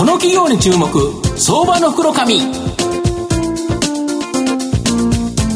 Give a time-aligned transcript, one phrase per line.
[0.00, 0.88] この企業に注目
[1.36, 2.40] 相場の袋紙。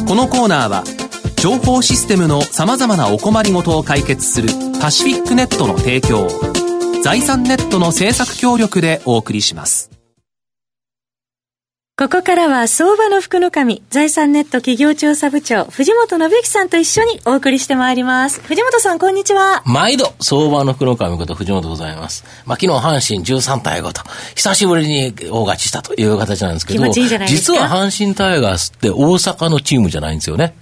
[0.07, 0.83] このコーナーは
[1.37, 6.27] 情報システムのさまざまなお困りごとを解決するパシフィックネットの提供
[7.01, 9.94] 財産ネットの政策協力でお送りします。
[11.97, 18.41] ここからは相場の福の神、財産ネット企業調査部長、藤本信之さんと一緒にお送りしてまいります。
[18.41, 19.63] 藤本さん、こんにちは。
[19.65, 22.25] 毎度、相場の福の神こと藤本でございます。
[22.45, 24.01] まあ、昨日、阪神13対5と、
[24.35, 30.53] 久しぶりに大勝ちしたという形なんですけど、いい実は阪神タイガースって大阪のチームじゃないんですよね。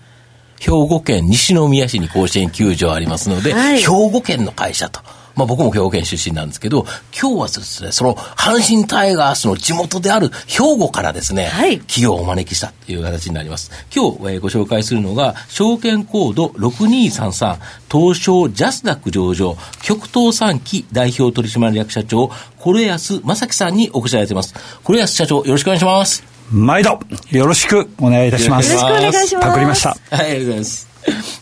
[0.60, 5.02] 兵庫県西宮市に甲子園球場ありますので、はい、兵庫県の会社と。
[5.36, 6.86] まあ僕も兵庫県出身なんですけど、
[7.20, 13.72] 今日はですね、その阪神タイガースの地元である兵庫からですね、はい、企業をお招きしたという形になります。
[13.94, 17.58] 今日、えー、ご紹介するのが、証券コード6233、
[17.92, 24.54] 東証ジャスダック上場、極東産機代表取締役社長、是安正樹さんにお越しいただいています。
[24.84, 26.24] 是安社長、よろしくお願いします。
[26.52, 27.00] 毎度、
[27.32, 28.72] よろしくお願いいたします。
[28.72, 29.48] よろしくお願いします。
[29.48, 29.90] パクりました。
[29.90, 30.93] はい、ありがとうございます。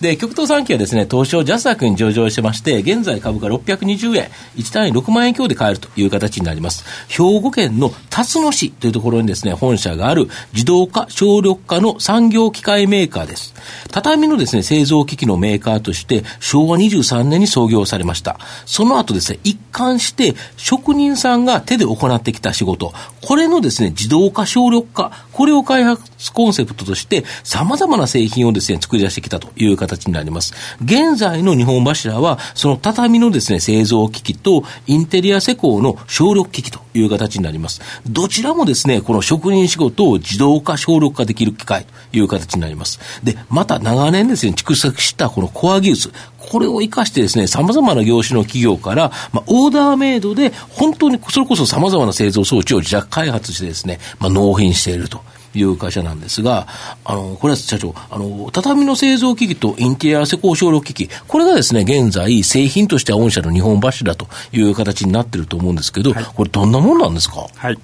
[0.02, 6.84] で、極東産機はですね、東証ジャスダックに上場してまして、現在株価620円、1単位6万円強で買えるという形になります。
[7.08, 13.54] 兵庫県の辰野市というところにですね、本社がある自動化、省力化の産業機械メーカーです。
[13.92, 18.39] 畳のですね、製造機器のメーカーとして、昭和23年に創業されました。
[18.66, 30.54] その後ですね、一貫して職人さんが手で行ってきた仕事、これのですね、自動化、省力化、これを開発コンセプトとして、様々な製品をですね、作り出してきたという形になります。
[30.84, 37.81] 現在の日本柱は、その畳のですね、製造機器とインテリア施工の省力機器という形になります。
[38.08, 43.00] どちらもですね、この職人仕事を自動化、省力化できる機械という形になります。
[43.23, 55.22] で、また長年ですね、蓄積したこのコア技術、これを活かしてですね、様々な業種の企業から、まあ、オーダーメイドで、本当にそれこそ様々な製造装置を自宅開発してですね、まあ、納品していると。
[55.53, 56.67] いう会社なんですが、
[57.04, 67.47] あの、これは社長、あの、畳の製造機器とインテリア施工省力機器、これがですね、現在、製品としては御社の日本柱という形になってると思うんですけど、はい、これどんなもんなんですか？
[67.55, 67.77] はい。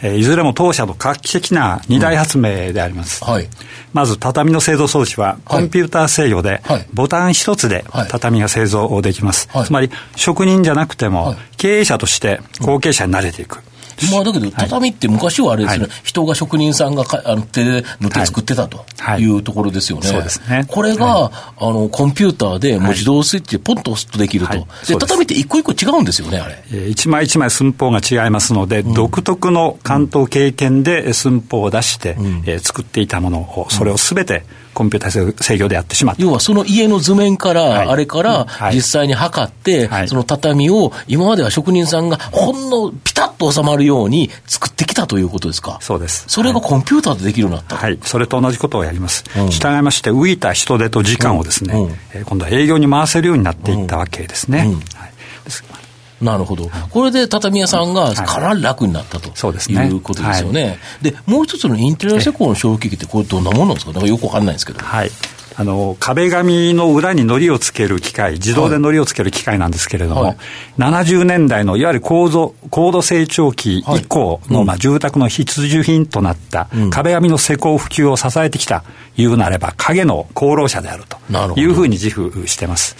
[0.00, 3.32] えー、いずれも当社の画期的な二大発明であります、うん。
[3.32, 3.48] はい、
[3.92, 6.62] まず畳の製造装置はコンピューター制御で、
[6.94, 13.60] ボタン一つで畳が製造できます、はい、つまり職人じゃなくても経営者として後継者になれていく、
[14.12, 18.84] まあ、だけど、畳って昔はあれですね、はい、人が職人さんがかあの手で塗って作ってたと
[19.18, 19.28] い。
[19.28, 20.06] うところですよね。
[20.06, 20.64] そうですね。
[20.68, 24.54] これが、あの、コンピューターでもう自動スイッチでポンと押すとできると。
[24.86, 26.88] で、畳って一個一個違うんですよね、あれ。
[26.88, 34.44] 一枚一枚寸法が違いますので、うん、独特の関東経験で寸法を出して、うん、えー、作っていたものを、それをすべて、
[34.78, 36.22] コンピューター制御でやってしまった。
[36.22, 45.78] 要はその家の図面から、あれから実際に測って、その畳を今までは職人さんがほんのピタッと収まるように作ってきたということですか？
[45.80, 46.26] そうです。
[46.28, 47.76] それがコンピューターでできるようになった？
[47.76, 47.98] はい。
[48.02, 49.24] それと同じことをやります。
[49.36, 54.58] うん、従いまして、浮いた人手と時間をですね、うんうん、今度は営業に回せるようになっていったわけですね。
[54.60, 54.68] はい。
[56.20, 56.70] なるほど。
[56.90, 60.78] これで畳屋さんがかなり楽になったと、そうですね、いうことですよね。
[61.02, 63.92] はい、で、もう一つのインテリア施工の衝撃って、これどんなものなんですか？
[63.92, 64.80] なんかよくわかんないんですけど。
[64.80, 65.10] はい。
[65.60, 70.36] あの壁紙の裏に糊をつける機械、自動で糊をつける機械なんですけれども、はい、
[70.78, 78.84] 70年代のいわゆる高度高度成長期以降の、はい、まあ、住宅の必需品となった壁紙の施工普及を支えてきた、
[79.16, 81.18] いうなれば、影の功労者であると
[81.58, 82.96] いうふうに自負してます。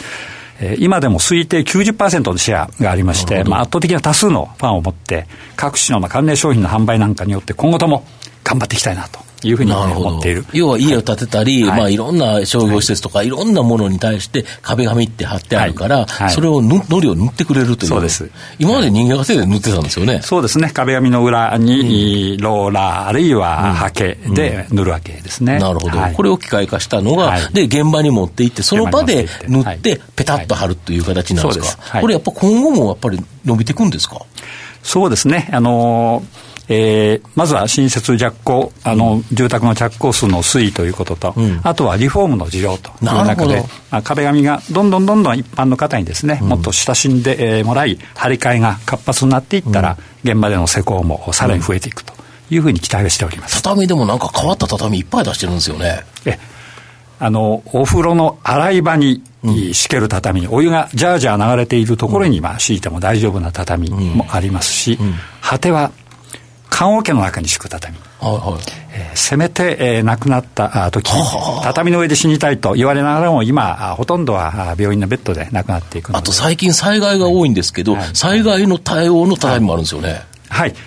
[0.78, 5.26] 今でも推定90%のシェアがありまして、まあ、圧倒的な多数のファンを持って、
[5.56, 8.04] 各種の関連商品の販売なんかによって今後とも
[8.42, 10.44] 頑張っていきたいなというふうに思っている。
[10.52, 17.88] 要は家を建てたり、はい、まあいろんな商業施設とか、い、ろんなものに対して壁紙って貼ってあるから、はい、それをのりを塗ってくれるという。
[17.90, 18.30] そうです。
[18.58, 20.20] 今まで人間が手で塗ってたんですよね。
[20.22, 20.70] そうですね。
[20.74, 25.58] 壁紙の裏に、ローラー、あるいは刷毛で塗るわけですね。
[25.58, 25.98] なるほど。
[26.14, 32.00] これを機械化したのが、で、現場に持っていって、その場で塗って、ペタッと貼るという形なんですか？
[32.00, 34.20] これやっぱ今後もやっぱり伸びていくんですか？
[34.82, 35.48] そうですね。
[35.52, 52.12] あのーえー、まずは新設着工、あの、住宅の着工数の推移ということと、うん、あとはリフォームの需要という中で、まあ、壁紙がどんどんどんどん一般の方にですね、うん、もっと親しんでもらい、張り替えが活発になっていったら、うん、現場での施工もさらに増えていくと
[52.50, 53.62] いうふうに期待をしております。
[53.62, 56.04] 畳でもなんか変わった畳いっぱい出してるんですよね。
[56.26, 56.38] え
[57.20, 59.22] あの、お風呂の洗い場に
[59.72, 64.98] 敷ける畳、お湯がジャージャー流れているところに、まあ、敷いても大丈夫な畳もありますし、
[65.40, 65.90] 果ては
[66.70, 67.96] 棺桶の中に敷く畳。
[68.20, 68.58] は
[68.92, 71.10] えー、せめて、えー、亡くなった時、
[71.62, 80.10] 畳の上で死にたいと言われながらも、今、ほとんどは病院のベッドで亡くなっていくあと最近災害が多いんですけど、はい、災害の対応の畳もあるんですよね。
[80.10, 80.22] はい。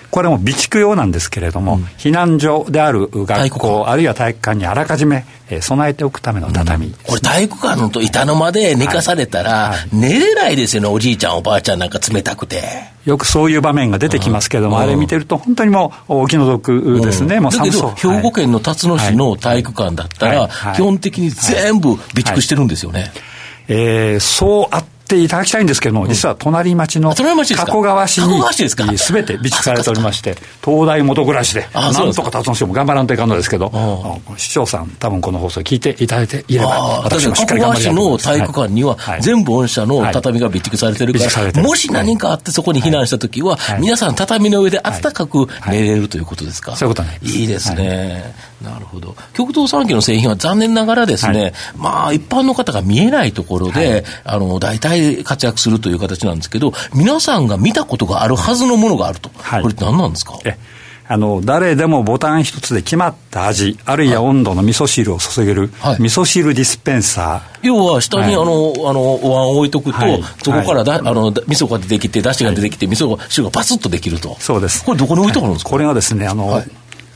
[0.10, 9.70] これも備蓄用なんですけれども、うん、避難所である学校、あるいは体育館にあらかじめ、えー、備えておくための畳、うん、これ体育館のと板の間で寝かされたら、はい。
[9.72, 12.64] はい、寝れないですよね、おじいちゃん、おばあちゃんなんか冷たくて。
[13.06, 23.12] よくそういう場面が出てきますけれども、あれ見てると、本当にもうお気の毒ですね、もうだけど、兵庫県の辰野市の体育館だったら、基本的に全部備蓄してるんですよね。
[23.68, 27.24] えー、そうあっていただきたいんですけども、実は隣町の加
[27.66, 41.20] 古川市にすべて備蓄されておりまして、東大元暮らしで、なんとか辰野市も頑張らんといかんのですけど、市長さん、多分この放送聞いていただいていれば、私もしっかり頑張りたいの体育館には、全部御社の畳が備蓄されてるか
[41.54, 46.76] ら、もし何かあってそこに避難したときは、皆さん畳の上で暖かく寝れるということですか？
[46.76, 48.34] そういうこといいですね。
[48.64, 49.16] なるほど。
[49.34, 60.40] 極東産業の製品は残念ながらですね、まあ一般の方が見えないところで、あの、大体活躍するという形なんですけど、皆さんが見たことがあるはずのものがあると、はい、これって何なんですか？
[61.08, 67.68] あの誰でもボタン一つで決まった味、あるいは温度の味噌汁を注げる、はい、味噌汁ディスペンサー。
[67.68, 74.38] 要は下に、あの、あの、お椀を置いとくと、はい、そこからだ、あの、味噌が出てきて、だしが出てきて、味噌汁がパスッとできると。
[74.40, 74.86] そうです。
[74.86, 76.64] これどこに置いてあるんですか、これがですね、あの、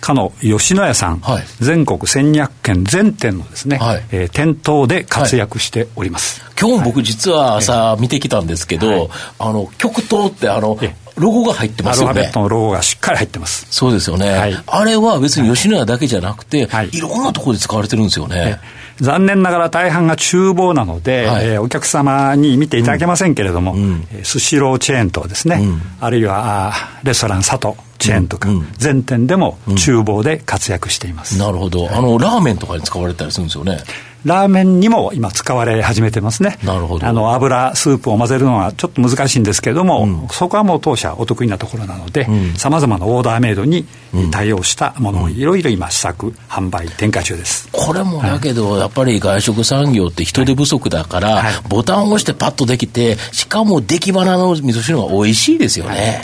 [0.01, 9.09] かの吉野家さん、はい、全国1200軒全店のですね、はい、えー、店頭で活躍しております、はい、今日僕実は朝見てきたんですけど、はい、
[9.39, 10.77] あの極東ってあの
[11.18, 12.12] ロゴが入ってますよね。
[12.12, 13.68] アルファベットのロゴがしっかり入ってます。
[13.69, 14.31] そうですよね。
[14.31, 18.59] はい、あれは別に吉野家だけじゃなくて、はい、いろんなところで使われてるんですよね。
[19.00, 23.75] 残念ながら大半が厨房なので、はい、えー、お客様に見ていただけませんけれども、
[24.24, 31.39] スシローチェーンとですね、うん、あるいはあレストラン佐藤チェーンとか、うん、全店でも厨房で活躍しています。
[31.39, 31.89] なるほど。
[31.91, 33.79] あの、ラーメンとかに使われたりするんですよね。
[34.25, 36.57] ラーメンにも今使われ始めてますね。
[36.63, 37.05] なるほど。
[37.05, 43.85] あの、油、スープを混ぜるのはちょっと難しいんですけれども、うん、そこはもう当社お得意なところなので、さまざまなオーダーメイドに
[44.31, 47.69] 対応したものをいろいろ今試作、販売、展開中です。
[47.71, 56.21] これもだけど、はい、やっぱり外食産業って人手不足だから、はいはい、ボタンを押してパッとできて、しかも出来花の味噌汁が美味しいですよね。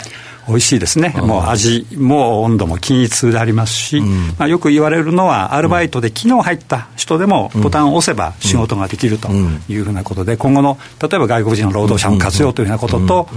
[0.52, 9.28] 美味しいですね、もう味も温度も均一でありますし、うん、まあ、よく言われるのは、アルバイトで昨日入った人でも、ボタンを押せば仕事ができると
[9.68, 13.28] いうふうなことで、今後の例えば外国人の労働者も活用というようなことと、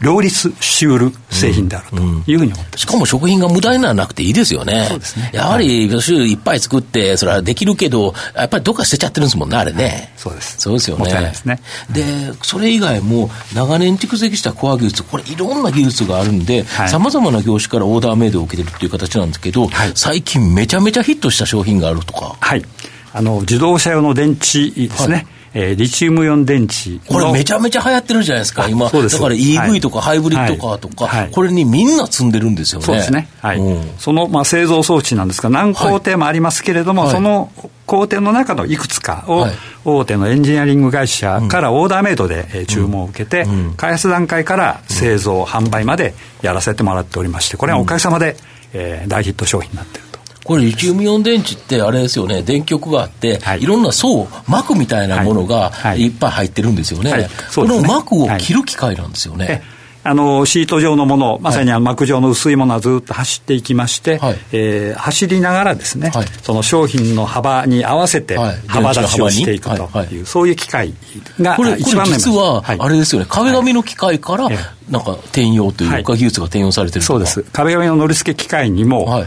[0.00, 1.96] 両立しうる製品であると
[2.30, 4.86] いうふうに思って、うん、しかも食品が無駄にならなくていいですよね。
[4.88, 5.30] そうですね。
[5.32, 10.12] やはり、味噌汁いっぱい作って、それはできるけど、やっぱりどっか捨てちゃってるんですもんね、あれね。
[10.16, 10.56] そうです。
[10.58, 11.10] そうですよね。
[11.10, 11.60] ですね。
[11.90, 12.04] で、
[12.42, 22.36] それ以外も、長年蓄積したコア技術、これいろんな技術があるんで、さまざまな業種からオーダーメイドを受けてるっていう形なんですけど、はい、最近めちゃめちゃヒットした商品があるとか。
[22.40, 22.64] はい。
[23.12, 25.14] あの、自動車用の電池ですね。
[25.14, 28.86] はいえー、リチウムイオン電池これめちゃめちゃ流行ってるじゃないですか、今。
[28.86, 32.86] だから EV とかハイブリッドカーとか、はいはい、これにみんな積んでるんですよね。
[32.86, 33.28] そうですね。
[33.40, 33.60] はい。
[33.98, 37.52] その、まあ、製造装置なんですが、何工程もありますけれども、はい、その
[37.86, 39.46] 工程の中のいくつかを、
[39.84, 48.36] 大手のエンジニアリング会社からオーダーメイドで、え注文を受けて、うん、開発段階から製造、販売までやらせてもらっておりまして、これはおかげさまで、
[48.72, 50.03] えー、大ヒット商品になっている。
[50.44, 56.08] これ、リチウムイオン電池って、あれですよね、電極があって、はい、いろんな層、膜みたいなものがい。
[56.08, 57.10] っぱい入ってるんですよね。
[57.10, 57.20] はい。
[57.22, 59.62] はい、この膜を切る機械なんですよね。
[60.06, 68.36] あのシート状のもの、まさにあの膜状の薄いものはずっと走っていきまして、はい、えー、走りながらですね、はい、その商品の幅に合わせて
[68.66, 70.92] 幅立ちをしていくという、はい、そういう機械
[71.40, 74.50] が一番目実は、あれですよね、壁紙の機械から、
[74.90, 77.42] なんか転用というか、技術が転用されてるそうです。
[77.52, 79.26] 壁紙の乗り付け機械にも、はい、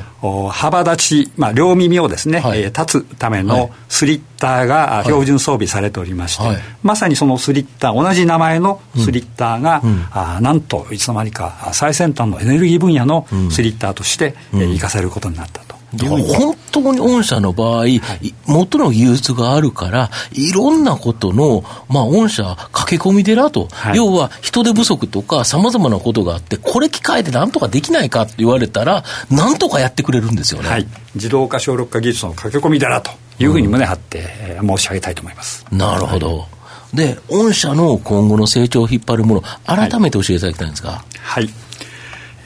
[0.51, 15.66] 幅立ち、まあ、両耳をですね、はい、えー、立つためのスリッターが標準装備されておりまして、はい、まさにそのスリッター、同じ名前のスリッターが、うん、あなんといつの間にか最先端のエネルギー分野のスリッターとして、うん、えー、生かされることになったと。
[16.05, 18.01] 本当に御社の場合、はい、
[18.45, 30.69] 元の技術があるから、いろんなことの、まあ、御社、駆け込み寺と、はい、要は人手不足とか、さまざまなことがあって、これ機械でなんとかできないかって言われたら、なんとかやってくれるんですよね。
[30.69, 35.65] はい、自動化、小力化技術の駆け込み寺というふうに胸張って、うん、申し上げたいと思います。
[35.71, 36.45] なるほど。
[36.93, 41.03] で、御社の今後の成長を引っ張るもの、改めて教えていただきたいんですか。
[41.21, 41.49] はい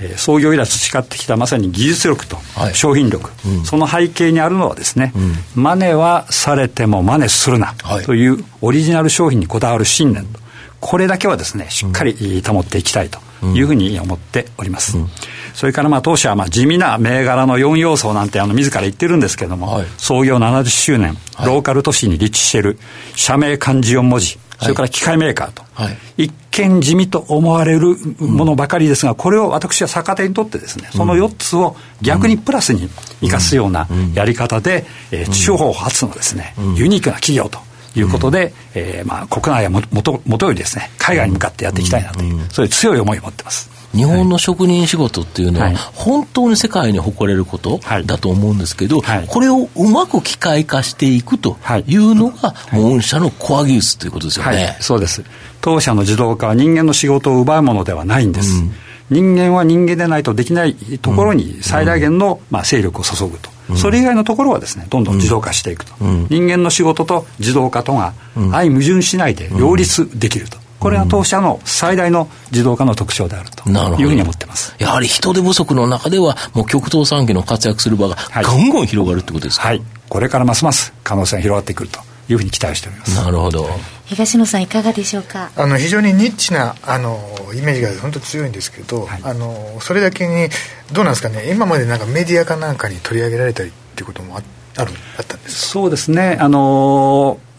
[0.02, 2.38] え創業以来培ってきたまさに技術力と
[2.74, 10.40] 商品力、はいうん、その背景にあるのはですね、うん、真似はされても真似するなというオリジナル商品にこだわる信念と、
[10.80, 14.98] これだけはですね、しっかり保っていきたいというふうに思っております。
[14.98, 15.08] うん、
[15.54, 21.16] それからまあ当社はまあ地味な銘柄の4要素なんてあの自ら言ってるんですけども、はい、創業70周年、
[21.46, 22.80] ローカル都市に立地している
[23.16, 32.90] 社名漢字4文字、それから機械メーカーと、はい、一見地味と思われるものばかりですが、これを私は逆手にとってですね、その4つを逆にプラスに
[33.22, 37.60] 生かすようなやり方で、えー、地方発のですね、ユニークな企業と
[37.96, 43.70] いうことで、うん、えー、まあ、国内はもともとよりですね海外に向かってやっていきたいなという、うん、そういう強い思いを持ってます。
[43.94, 55.24] 日本の職人仕事っていうのは、本当に世界に誇れることだと思うんですけど、はい、これをうまく機械化していくというのが、御社のコア技術ということですよね、はい、そうです。
[55.62, 58.62] 当社の自動化は人間の仕事を奪うものではないんです。
[58.62, 58.74] うん。
[59.12, 70.58] 人間は人間でないとできないところに最大限の、まあ、勢力を注ぐと、うん、それ以外のところはですねどんどん自動化していくと、うん、人間の仕事と自動化とが相矛盾しないで両立できると。
[70.80, 74.74] これが当社の最大の自動化の特徴であるというふうに思ってます。
[74.80, 82.00] やはり人手不足の中では、もう極東産業の活躍する場がガンガン広がるってことですか、はい、これからますます可能性が広がってくると
[82.30, 83.16] いうふうに期待しております。
[83.16, 83.70] なるほど。
[84.12, 85.52] 東野さんいかがでしょうか？
[85.56, 87.18] あの非常にニッチなあの
[87.56, 90.50] イメージが本当強いんですけど、はい、あのそれだけに
[90.92, 91.50] どうなんですかね？
[91.50, 94.42] 今までなんかメディアかなんかに取り上げられたりっていうこともあ
[94.76, 96.38] あるあったんですそうですね。
[96.42, 97.51] あのー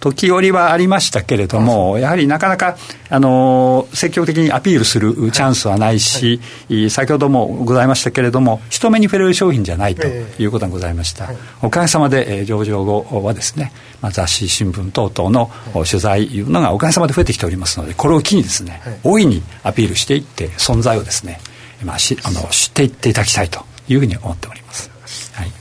[0.00, 2.76] 時折はありましたけれども、やはりなかなか、
[3.10, 6.80] あの、積極的にアピールするチャンスはないし、はい。
[6.80, 11.26] はい、先ほどもございましたけれども、人目に触れる商品じゃないということがございました。
[11.26, 21.40] はい、おかげさまで、えー、上場後はですね、まあ、雑誌、新聞等々の取材いうのがおかげさまで増えてきておりますので、これを機にですね、大いにアピールしていって、存在をですね、
[21.84, 24.90] まあ、しあの知っていっていただきたいというふうに思っております。
[25.34, 25.52] はい、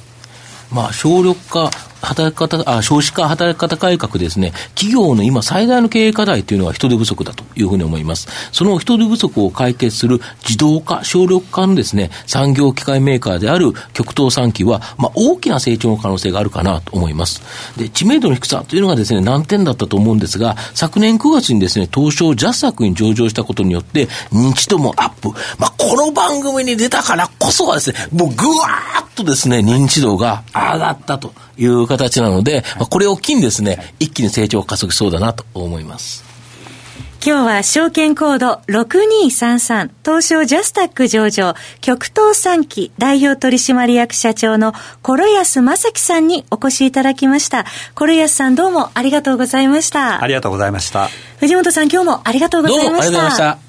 [0.72, 8.28] まあ、省力化働き方、あ、少子化働き方改革ですね、企業の今最大の経営課題というのは人手不足だというふうに思います。
[8.52, 17.42] その人手不足を解決する自動化、省力化のですね、産業機械メーカーである極東産機は、まあ、大きな成長の可能性があるかなと思います。
[17.78, 25.30] で、知名度の低さというのがですね、難点だったと思うんですが、昨年9月にですね、東証ジャスタクに上場したことによって、認知度もアップ。
[25.58, 36.30] まあ、この番組に出たからこそはですね、もうぐわーっとですね、認知度が上がったという形なので、まあ、これを機にですね、一気に成長を加速しそうだなと思います。
[37.22, 47.66] 今日は証券コード6233東証ジャスタック上場極東産機代表取締役社長のコ安正樹さんにお越しいただきました。
[47.94, 50.24] コ安さんどうもありがとうございました。
[50.24, 51.10] ありがとうございました。
[51.40, 52.90] 藤本さん今日もありがとうございました。
[52.90, 53.69] どうもありがとうございました。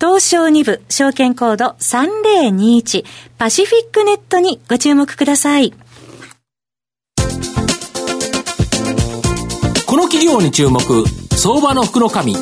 [0.00, 3.04] 東証2部証券コード3021
[3.36, 5.72] パシフィックネットにご注目ください。
[9.86, 10.80] この企業に注目、
[11.36, 12.34] 相場の福の神。
[12.34, 12.40] こ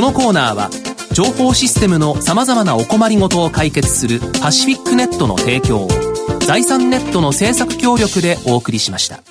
[0.00, 0.70] のコーナーは、
[1.12, 5.88] 情報システムの様々なお困りごとを解決するパシフィックネットの提供を、
[6.46, 9.24] 財産ネットの政策協力でお送りしました。